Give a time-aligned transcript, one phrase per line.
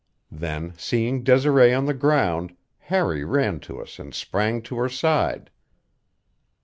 [0.31, 5.51] Then, seeing Desiree on the ground, Harry ran to us and sprang to her side.